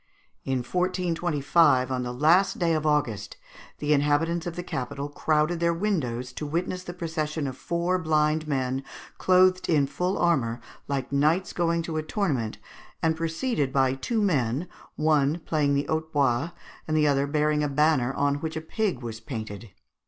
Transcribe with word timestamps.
In 0.45 0.63
1425, 0.63 1.91
on 1.91 2.01
the 2.01 2.11
last 2.11 2.57
day 2.57 2.73
of 2.73 2.87
August, 2.87 3.37
the 3.77 3.93
inhabitants 3.93 4.47
of 4.47 4.55
the 4.55 4.63
capital 4.63 5.09
crowded 5.09 5.59
their 5.59 5.75
windows 5.75 6.33
to 6.33 6.45
witness 6.47 6.81
the 6.83 6.93
procession 6.95 7.45
of 7.45 7.55
four 7.55 7.99
blind 7.99 8.47
men, 8.47 8.83
clothed 9.19 9.69
in 9.69 9.85
full 9.85 10.17
armour, 10.17 10.59
like 10.87 11.11
knights 11.11 11.53
going 11.53 11.83
to 11.83 11.97
a 11.97 12.01
tournament, 12.01 12.57
and 13.03 13.15
preceded 13.15 13.71
by 13.71 13.93
two 13.93 14.23
men, 14.23 14.67
one 14.95 15.37
playing 15.41 15.75
the 15.75 15.85
hautbois 15.87 16.49
and 16.87 16.97
the 16.97 17.05
other 17.05 17.27
bearing 17.27 17.63
a 17.63 17.69
banner 17.69 18.11
on 18.15 18.37
which 18.39 18.57
a 18.57 18.61
pig 18.61 19.03
was 19.03 19.19
painted. 19.19 19.69